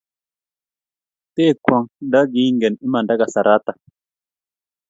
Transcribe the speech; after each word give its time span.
Tekwong' 1.35 1.91
nda 2.05 2.21
kinge 2.31 2.67
imanda 2.85 3.13
kasaratak. 3.19 3.77